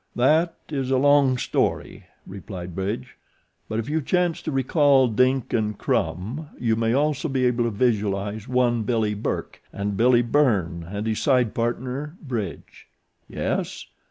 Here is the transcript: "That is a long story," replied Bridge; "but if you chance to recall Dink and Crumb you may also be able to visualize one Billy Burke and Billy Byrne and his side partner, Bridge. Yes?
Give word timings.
"That 0.15 0.55
is 0.69 0.89
a 0.89 0.97
long 0.97 1.37
story," 1.37 2.07
replied 2.25 2.73
Bridge; 2.73 3.17
"but 3.69 3.77
if 3.77 3.87
you 3.87 4.01
chance 4.01 4.41
to 4.41 4.51
recall 4.51 5.07
Dink 5.07 5.53
and 5.53 5.77
Crumb 5.77 6.49
you 6.59 6.75
may 6.75 6.91
also 6.91 7.29
be 7.29 7.45
able 7.45 7.65
to 7.65 7.69
visualize 7.69 8.47
one 8.47 8.81
Billy 8.81 9.13
Burke 9.13 9.61
and 9.71 9.95
Billy 9.95 10.23
Byrne 10.23 10.83
and 10.89 11.05
his 11.05 11.19
side 11.21 11.53
partner, 11.53 12.17
Bridge. 12.19 12.87
Yes? 13.29 13.85